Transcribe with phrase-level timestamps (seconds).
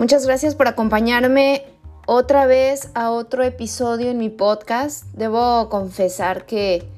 [0.00, 1.66] Muchas gracias por acompañarme
[2.06, 5.04] otra vez a otro episodio en mi podcast.
[5.12, 6.88] Debo confesar que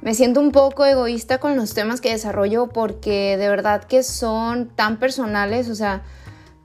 [0.00, 4.68] me siento un poco egoísta con los temas que desarrollo porque de verdad que son
[4.68, 6.04] tan personales, o sea,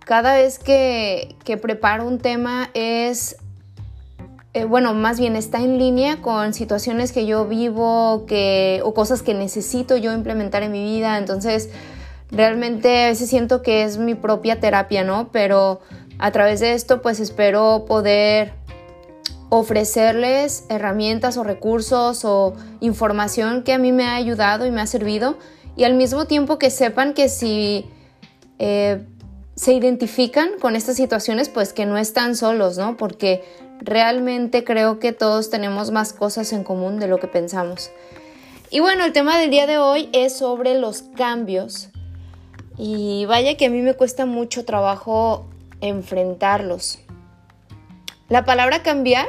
[0.05, 3.35] cada vez que, preparo un tema es,
[4.53, 9.21] eh, bueno, más bien está en línea con situaciones que yo vivo que, o cosas
[9.21, 11.69] que necesito yo implementar en mi vida, entonces
[12.31, 15.29] realmente a veces siento que es mi propia terapia, ¿no?
[15.31, 15.81] Pero
[16.19, 18.53] a través de esto pues espero poder
[19.49, 24.87] ofrecerles herramientas o recursos o información que a mí me ha ayudado y me ha
[24.87, 25.37] servido
[25.77, 27.85] y al mismo tiempo que sepan que si
[28.59, 29.05] eh,
[29.55, 32.97] se identifican con estas situaciones pues que no están solos, ¿no?
[32.97, 33.43] Porque
[33.79, 37.91] realmente creo que todos tenemos más cosas en común de lo que pensamos.
[38.69, 41.89] Y bueno, el tema del día de hoy es sobre los cambios
[42.77, 45.47] y vaya que a mí me cuesta mucho trabajo
[45.81, 46.99] enfrentarlos.
[48.29, 49.27] La palabra cambiar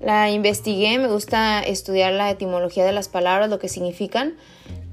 [0.00, 4.34] la investigué, me gusta estudiar la etimología de las palabras, lo que significan,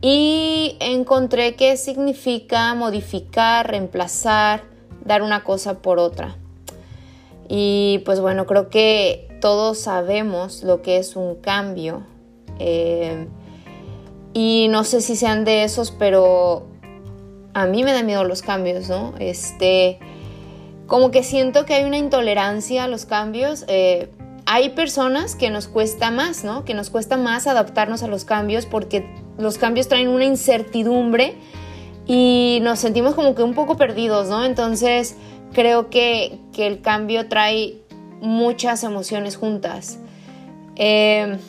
[0.02, 4.64] y encontré que significa modificar, reemplazar,
[5.06, 6.36] dar una cosa por otra.
[7.48, 12.04] Y pues bueno, creo que todos sabemos lo que es un cambio.
[12.60, 13.28] Eh,
[14.34, 16.67] y no sé si sean de esos, pero
[17.58, 19.16] a mí me da miedo los cambios, ¿no?
[19.17, 19.97] Este,
[20.86, 23.66] como que siento que hay una intolerancia a los cambios.
[23.67, 24.11] Eh,
[24.45, 26.66] hay personas que nos cuesta más, ¿no?
[26.66, 31.33] Que nos cuesta más adaptarnos a los cambios porque los cambios traen una incertidumbre
[32.05, 34.45] y nos sentimos como que un poco perdidos, ¿no?
[34.45, 35.16] Entonces
[35.52, 37.81] creo que, el cambio trae
[38.22, 39.97] muchas emociones juntas.
[40.75, 41.39] Eh,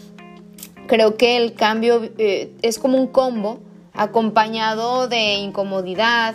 [0.86, 3.60] creo que el cambio eh, es como un combo
[3.98, 6.34] acompañado de incomodidad,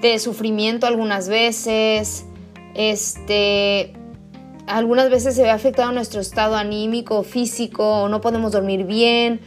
[0.00, 2.26] de sufrimiento algunas veces,
[2.74, 3.94] este,
[4.66, 9.40] algunas veces se ve afectado nuestro estado anímico, físico, no podemos dormir bien,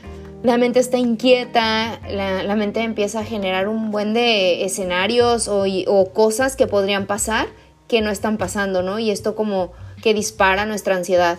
[0.44, 6.14] la mente está inquieta, la, mente empieza a generar un buen de escenarios o, o,
[6.14, 7.48] cosas que podrían pasar
[7.90, 8.98] que no están pasando, ¿no?
[8.98, 11.38] Y esto como que dispara nuestra ansiedad.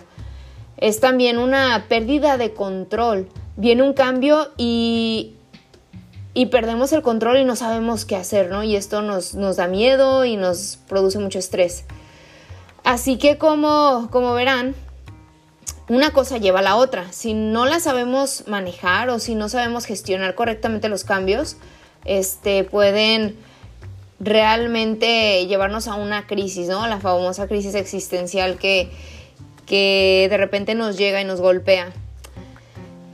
[0.76, 3.28] Es también una pérdida de control.
[3.56, 5.35] Viene un cambio y
[6.36, 8.62] y perdemos el control y no sabemos qué hacer, ¿no?
[8.62, 11.84] Y esto nos, nos da miedo y nos produce mucho estrés.
[12.84, 14.74] Así que como, como verán,
[15.88, 17.10] una cosa lleva a la otra.
[17.10, 21.56] Si no la sabemos manejar o si no sabemos gestionar correctamente los cambios,
[22.04, 23.38] este, pueden
[24.20, 26.86] realmente llevarnos a una crisis, ¿no?
[26.86, 28.90] La famosa crisis existencial que,
[29.64, 31.94] que de repente nos llega y nos golpea.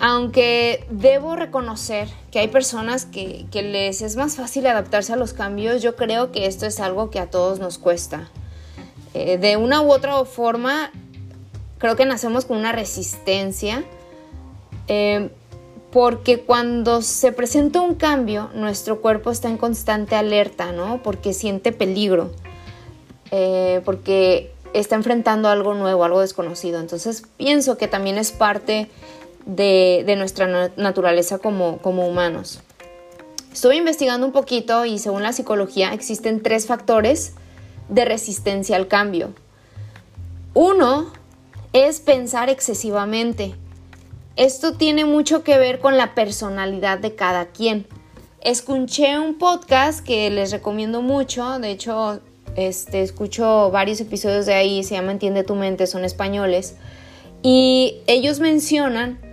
[0.04, 5.80] Aunque debo reconocer que hay personas que, les es más fácil adaptarse a los cambios,
[5.80, 8.28] yo creo que esto es algo que a todos nos cuesta.
[9.14, 10.90] Eh, de una u otra forma,
[11.78, 13.84] creo que nacemos con una resistencia,
[14.88, 15.30] eh,
[15.92, 21.00] porque cuando se presenta un cambio, nuestro cuerpo está en constante alerta, ¿no?
[21.04, 22.32] Porque siente peligro,
[23.30, 26.80] eh, porque está enfrentando algo nuevo, algo desconocido.
[26.80, 28.90] Entonces pienso que también es parte
[29.46, 32.60] de, nuestra naturaleza como, como humanos.
[33.52, 37.34] Estuve investigando un poquito y según la psicología existen tres factores
[37.88, 39.34] de resistencia al cambio.
[40.54, 41.12] Uno
[41.72, 43.54] es pensar excesivamente.
[44.36, 47.86] Esto tiene mucho que ver con la personalidad de cada quien.
[48.40, 52.20] Escuché un podcast que les recomiendo mucho, de hecho,
[52.56, 56.76] este, escucho varios episodios de ahí, se llama Entiende tu mente, son españoles,
[57.42, 59.31] y ellos mencionan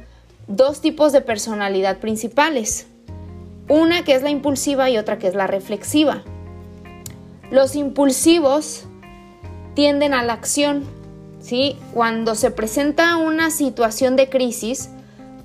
[0.50, 2.88] dos tipos de personalidad principales.
[3.70, 6.24] Una que es la impulsiva y otra que es la reflexiva.
[7.52, 8.86] Los impulsivos
[9.76, 10.86] tienden a la acción,
[11.40, 11.78] ¿sí?
[11.94, 14.90] Cuando se presenta una situación de crisis,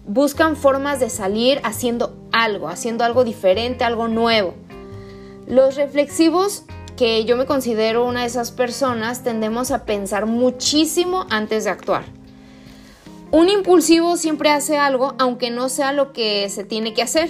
[0.06, 4.54] buscan formas de salir haciendo algo, haciendo algo diferente, algo nuevo.
[5.46, 6.64] Los reflexivos,
[6.96, 12.23] que yo me considero una de esas personas, tendemos a pensar muchísimo antes de actuar.
[13.34, 17.28] Un impulsivo siempre hace algo aunque no sea lo que se tiene que hacer.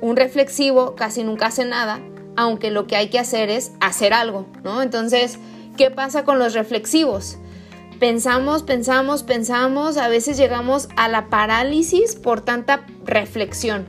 [0.00, 1.98] Un reflexivo casi nunca hace nada,
[2.36, 4.80] aunque lo que hay que hacer es hacer algo, ¿no?
[4.80, 5.40] Entonces,
[5.76, 7.36] ¿qué pasa con los reflexivos?
[7.98, 13.88] Pensamos, pensamos, pensamos, a veces llegamos a la parálisis por tanta reflexión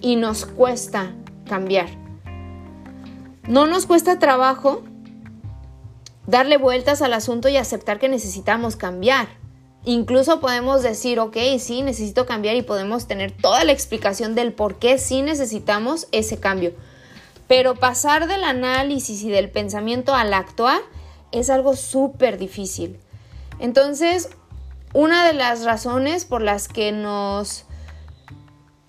[0.00, 1.12] y nos cuesta
[1.48, 1.88] cambiar.
[3.48, 4.84] No nos cuesta trabajo
[6.28, 9.39] darle vueltas al asunto y aceptar que necesitamos cambiar.
[9.84, 14.78] Incluso podemos decir, ok, sí, necesito cambiar y podemos tener toda la explicación del por
[14.78, 16.72] qué sí necesitamos ese cambio.
[17.48, 20.80] Pero pasar del análisis y del pensamiento al actuar
[21.32, 23.00] es algo súper difícil.
[23.58, 24.28] Entonces,
[24.92, 27.64] una de las razones por las que nos,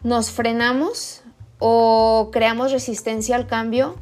[0.03, 1.21] nos frenamos
[1.59, 3.95] o creamos resistencia al cambio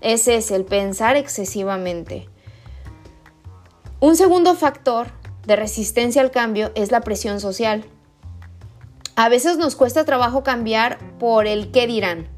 [0.00, 2.28] es el pensar excesivamente.
[4.00, 5.08] Un segundo factor
[5.46, 7.84] de resistencia al cambio es la presión social.
[9.16, 12.28] A veces nos cuesta trabajo cambiar por el qué dirán.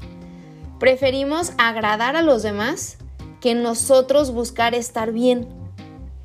[0.79, 2.97] Preferimos agradar a los demás
[3.39, 5.47] que nosotros buscar estar bien.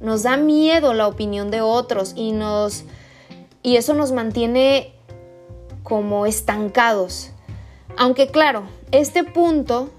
[0.00, 2.84] Nos da miedo la opinión de otros y nos
[3.62, 4.92] y eso nos mantiene
[5.82, 7.30] como estancados.
[7.96, 9.90] Aunque claro, este punto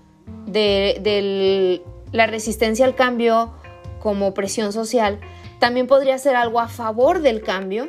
[0.45, 1.81] de,
[2.12, 3.51] la resistencia al cambio
[4.01, 5.19] como presión social
[5.62, 7.88] también podría ser algo a favor del cambio,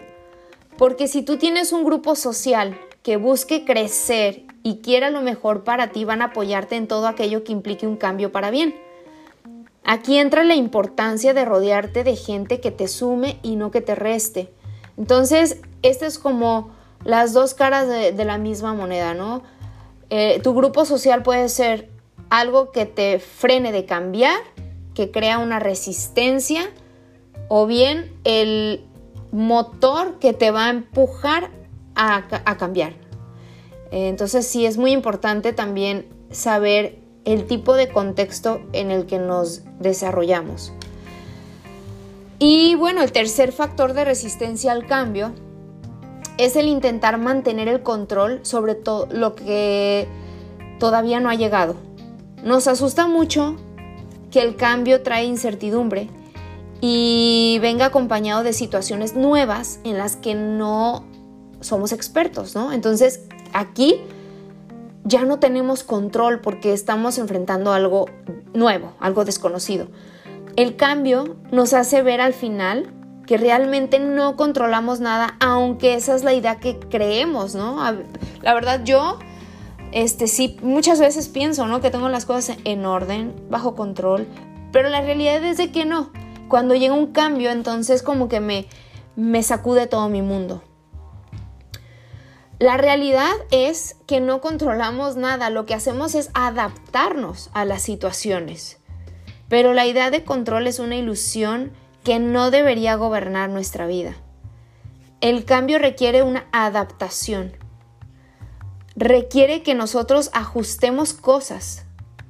[0.77, 5.89] porque si tú tienes un grupo social que busque crecer y quiera lo mejor para
[5.89, 8.75] ti, van a apoyarte en todo aquello que implique un cambio para bien.
[9.85, 13.95] Aquí entra la importancia de rodearte de gente que te sume y no que te
[13.95, 14.53] reste.
[14.99, 16.73] Entonces, estas es como
[17.05, 19.43] las dos caras de, la misma moneda, ¿no?
[20.11, 21.89] Eh, tu grupo social puede ser
[22.29, 24.39] algo que te frene de cambiar,
[24.95, 26.71] que crea una resistencia,
[27.55, 28.83] o bien el
[29.31, 31.51] motor que te va a empujar
[31.95, 32.95] a, cambiar.
[33.91, 39.65] Entonces sí es muy importante también saber el tipo de contexto en el que nos
[39.81, 40.73] desarrollamos.
[42.39, 45.33] Y bueno, el tercer factor de resistencia al cambio
[46.39, 50.09] es el intentar mantener el control sobre todo lo que
[50.79, 51.77] todavía no ha llegado.
[52.43, 53.57] Nos asusta mucho
[54.31, 56.09] que el cambio trae incertidumbre
[56.85, 61.05] y venga acompañado de situaciones nuevas en las que no
[61.61, 62.73] somos expertos, ¿no?
[62.73, 63.21] Entonces,
[63.53, 64.01] aquí
[65.05, 68.07] ya no tenemos control porque estamos enfrentando algo
[68.53, 69.87] nuevo, algo desconocido.
[70.57, 72.93] El cambio nos hace ver al final
[73.29, 77.79] que realmente no controlamos nada, aunque esa es la idea que creemos, ¿no?
[78.43, 79.21] La verdad yo,
[79.93, 81.81] este sí, muchas veces pienso, ¿no?
[81.81, 84.27] Que tengo las cosas en orden, bajo control,
[84.73, 86.11] pero la realidad es de que no.
[86.53, 88.67] Cuando llega un cambio, entonces como que me,
[89.17, 90.63] me sacude todo mi mundo.
[92.59, 98.77] La realidad es que no controlamos nada, lo que hacemos es adaptarnos a las situaciones.
[99.49, 101.73] Pero la idea de control es una ilusión
[102.05, 104.15] que no debería gobernar nuestra vida.
[105.23, 107.57] El cambio requiere una adaptación.
[108.95, 111.87] Requiere que nosotros ajustemos cosas.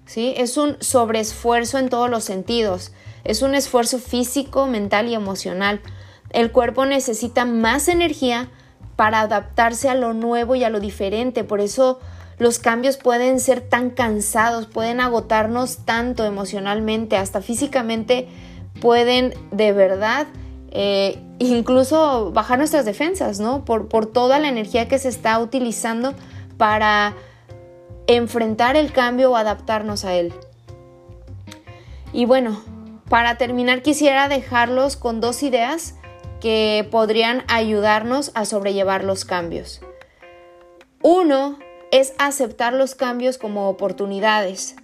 [0.06, 0.32] ¿sí?
[0.36, 2.92] Es un sobreesfuerzo en todos los sentidos.
[3.24, 5.80] Es un esfuerzo físico, mental y emocional.
[6.30, 8.48] El cuerpo necesita más energía
[8.96, 11.44] para adaptarse a lo nuevo y a lo diferente.
[11.44, 12.00] Por eso
[12.38, 18.28] los cambios pueden ser tan cansados, pueden agotarnos tanto emocionalmente, hasta físicamente
[18.80, 20.26] pueden de verdad
[20.70, 23.64] eh, incluso bajar nuestras defensas, ¿no?
[23.64, 26.14] Por, por toda la energía que se está utilizando
[26.56, 27.14] para
[28.06, 30.32] enfrentar el cambio o adaptarnos a él.
[32.12, 32.60] Y bueno,
[33.12, 35.96] para terminar quisiera dejarlos con dos ideas
[36.40, 39.82] que podrían ayudarnos a sobrellevar los cambios.
[41.02, 41.58] Uno
[41.90, 44.76] es aceptar los cambios como oportunidades.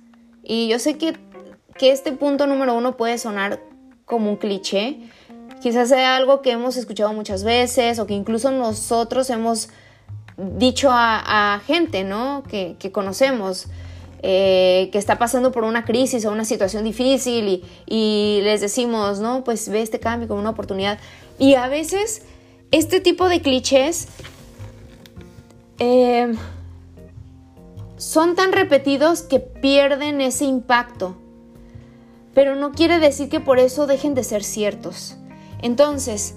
[0.43, 1.17] Y yo sé que,
[1.81, 3.62] este punto número uno puede sonar
[4.05, 4.99] como un cliché.
[5.62, 9.71] Quizás sea algo que hemos escuchado muchas veces o que incluso nosotros hemos
[10.37, 12.43] dicho a, gente, ¿no?
[12.43, 13.69] Que, conocemos.
[14.21, 19.45] Eh, que está pasando por una crisis o una situación difícil y, les decimos, no,
[19.45, 20.99] pues ve este cambio como una oportunidad.
[21.39, 22.23] Y a veces
[22.73, 24.09] este tipo de clichés
[25.79, 26.35] eh,
[27.97, 31.17] son tan repetidos que pierden ese impacto.
[32.35, 35.17] Pero no quiere decir que por eso dejen de ser ciertos.
[35.63, 36.35] Entonces,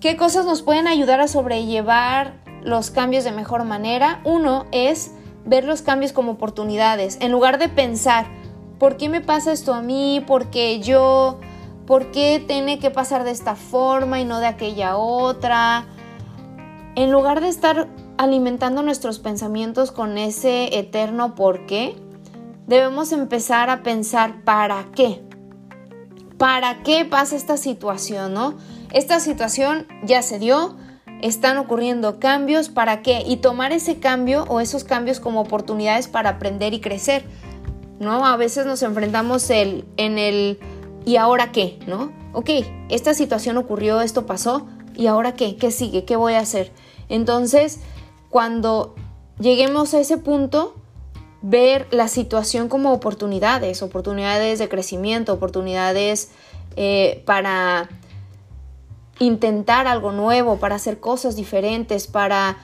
[0.00, 4.20] ¿qué cosas nos pueden ayudar a sobrellevar los cambios de mejor manera?
[4.24, 5.12] Uno es
[5.44, 7.18] ver los cambios como oportunidades.
[7.20, 8.26] En lugar de pensar,
[8.78, 10.22] ¿por qué me pasa esto a mí?
[10.26, 11.38] ¿Por qué yo?
[11.86, 15.86] ¿Por qué tiene que pasar de esta forma y no de aquella otra?
[16.94, 21.96] En lugar de estar alimentando nuestros pensamientos con ese eterno por qué,
[22.66, 25.22] debemos empezar a pensar para qué.
[26.36, 28.56] ¿Para qué pasa esta situación, no?
[28.92, 30.76] Esta situación ya se dio,
[31.22, 33.22] están ocurriendo cambios, ¿para qué?
[33.26, 37.24] Y tomar ese cambio o esos cambios como oportunidades para aprender y crecer,
[37.98, 38.26] ¿no?
[38.26, 40.58] A veces nos enfrentamos el, en el
[41.04, 41.78] ¿y ahora qué?
[41.86, 42.12] ¿no?
[42.32, 42.50] Ok,
[42.90, 45.56] esta situación ocurrió, esto pasó, ¿y ahora qué?
[45.56, 46.04] ¿Qué sigue?
[46.04, 46.72] ¿Qué voy a hacer?
[47.08, 47.80] Entonces,
[48.28, 48.94] cuando
[49.40, 50.74] lleguemos a ese punto,
[51.40, 56.30] ver la situación como oportunidades, oportunidades de crecimiento, oportunidades
[56.76, 57.88] eh, para
[59.18, 62.56] intentar algo nuevo, para hacer cosas diferentes, para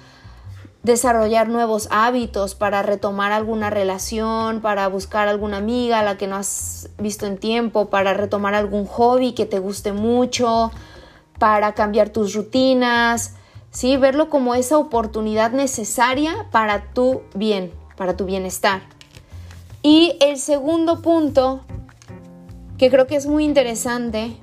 [0.84, 6.37] desarrollar nuevos hábitos, para retomar alguna relación, para buscar alguna amiga a la que no
[6.37, 10.70] has visto en tiempo, para retomar algún hobby que te guste mucho,
[11.38, 13.34] para cambiar tus rutinas,
[13.70, 13.96] ¿sí?
[13.96, 18.82] Verlo como esa oportunidad necesaria para tu bien, para tu bienestar.
[19.82, 21.61] Y el segundo punto,
[22.76, 24.37] que creo que es muy interesante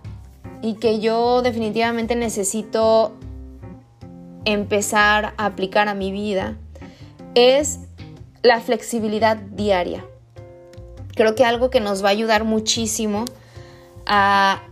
[0.62, 3.14] y que yo definitivamente necesito
[4.46, 6.58] empezar a aplicar a mi vida,
[7.36, 7.80] es
[8.44, 10.06] la flexibilidad diaria.
[11.16, 13.26] Creo que algo que nos va a ayudar muchísimo
[14.06, 14.64] a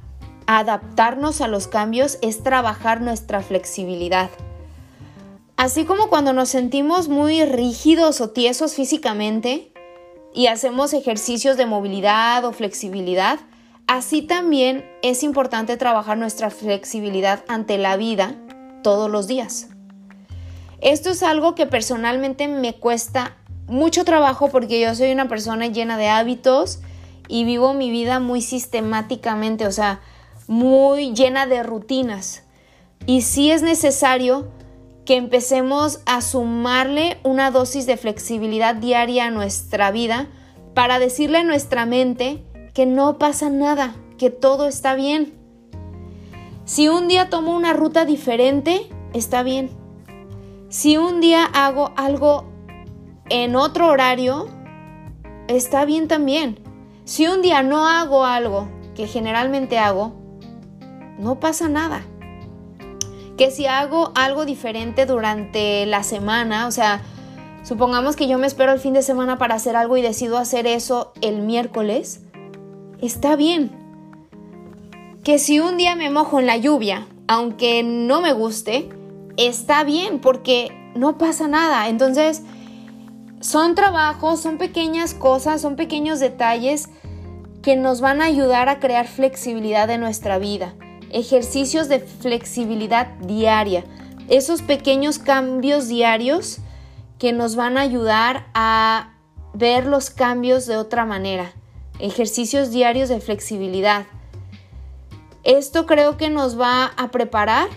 [0.48, 4.30] adaptarnos a los cambios es trabajar nuestra flexibilidad.
[5.58, 9.72] Así como cuando nos sentimos muy rígidos o tiesos físicamente
[10.34, 13.40] y hacemos ejercicios de movilidad o flexibilidad,
[13.90, 18.36] así también es importante trabajar nuestra flexibilidad ante la vida
[18.84, 19.70] todos los días.
[20.80, 25.98] Esto es algo que personalmente me cuesta mucho trabajo porque yo soy una persona llena
[25.98, 26.82] de hábitos
[27.28, 30.02] y vivo mi vida muy sistemáticamente, o sea,
[30.48, 32.44] muy llena de rutinas.
[33.08, 34.52] Y sí es necesario
[35.04, 40.28] que empecemos a sumarle una dosis de flexibilidad diaria a nuestra vida
[40.76, 42.44] para decirle a nuestra mente
[42.80, 45.34] que no pasa nada, que todo está bien.
[46.64, 49.70] Si un día tomo una ruta diferente, está bien.
[50.70, 52.46] Si un día hago algo
[53.30, 54.48] en otro horario,
[55.50, 56.58] está bien también.
[57.04, 60.14] Si un día no hago algo que generalmente hago,
[61.18, 62.06] no pasa nada
[63.38, 67.02] que si hago algo diferente durante la semana, o sea,
[67.62, 70.66] supongamos que yo me espero el fin de semana para hacer algo y decido hacer
[70.66, 72.22] eso el miércoles,
[73.02, 73.72] está bien.
[75.24, 78.90] Que si un día me mojo en la lluvia, aunque no me guste,
[79.38, 81.88] está bien porque no pasa nada.
[81.90, 82.44] Entonces,
[83.42, 86.90] son trabajos, son pequeñas cosas, son pequeños detalles
[87.62, 90.74] que nos van a ayudar a crear flexibilidad en nuestra vida
[91.12, 93.84] ejercicios de flexibilidad diaria,
[94.28, 96.60] esos pequeños cambios diarios
[97.18, 99.14] que nos van a ayudar a
[99.54, 101.54] ver los cambios de otra manera,
[102.00, 104.06] ejercicios diarios de flexibilidad.
[105.44, 107.70] Esto creo que nos va a preparar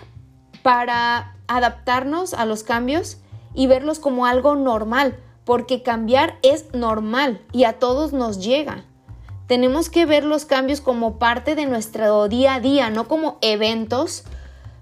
[0.63, 3.17] para adaptarnos a los cambios
[3.53, 8.85] y verlos como algo normal, porque cambiar es normal y a todos nos llega.
[9.47, 14.23] Tenemos que ver los cambios como parte de nuestro día a día, no como eventos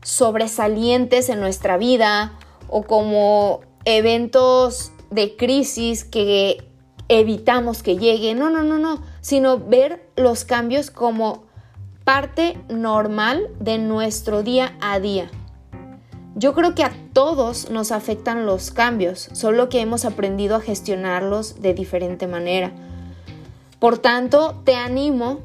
[0.03, 2.33] sobresalientes en nuestra vida
[2.69, 6.63] o como eventos de crisis que
[7.09, 8.35] evitamos que llegue.
[8.35, 11.43] No, no, no, no, sino ver los cambios como
[12.03, 15.29] parte normal de nuestro día a día.
[16.35, 21.61] Yo creo que a todos nos afectan los cambios, solo que hemos aprendido a gestionarlos
[21.61, 22.71] de diferente manera.
[23.79, 25.41] Por tanto, te animo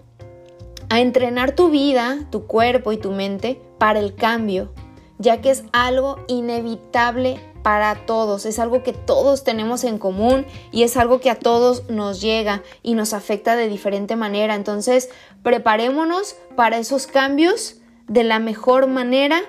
[0.88, 4.72] a entrenar tu vida, tu cuerpo y tu mente para el cambio,
[5.18, 10.84] ya que es algo inevitable para todos, es algo que todos tenemos en común y
[10.84, 14.54] es algo que a todos nos llega y nos afecta de diferente manera.
[14.54, 15.10] Entonces,
[15.42, 19.40] preparémonos para esos cambios de la mejor manera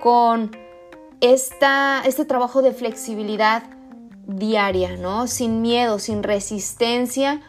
[0.00, 0.56] con
[1.20, 3.64] esta, este trabajo de flexibilidad
[4.26, 5.26] diaria, ¿no?
[5.26, 7.42] Sin miedo, sin resistencia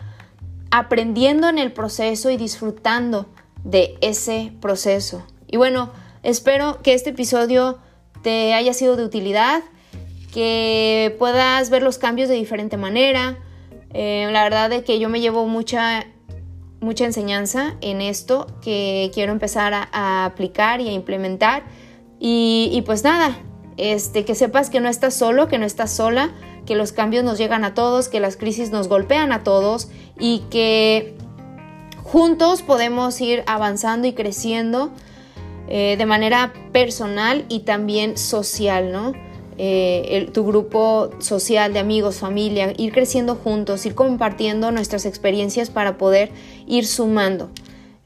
[0.70, 3.28] aprendiendo en el proceso y disfrutando
[3.64, 5.24] de ese proceso.
[5.48, 5.94] Y bueno,
[6.24, 7.80] espero que este episodio
[8.22, 9.64] te haya sido de utilidad,
[10.34, 13.38] que puedas ver los cambios de diferente manera.
[13.94, 16.08] Eh, la verdad es que yo me llevo mucha,
[16.82, 21.64] mucha enseñanza en esto que quiero empezar a, aplicar y a implementar.
[22.20, 23.38] Y, y, pues nada,
[23.78, 26.32] este, que sepas que no estás solo, que no estás sola,
[26.66, 30.40] que los cambios nos llegan a todos, que las crisis nos golpean a todos y
[30.50, 31.16] que
[32.02, 34.92] juntos podemos ir avanzando y creciendo
[35.68, 39.14] eh, de manera personal y también social, ¿no?
[39.58, 45.98] Eh, tu grupo social de amigos, familia, ir creciendo juntos, ir compartiendo nuestras experiencias para
[45.98, 46.32] poder
[46.68, 47.50] ir sumando.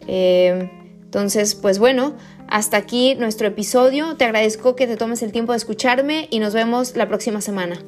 [0.08, 0.70] Eh,
[1.04, 2.16] entonces, pues bueno,
[2.48, 4.16] hasta aquí nuestro episodio.
[4.16, 7.80] Te agradezco que te tomes el tiempo de escucharme y nos vemos la próxima semana.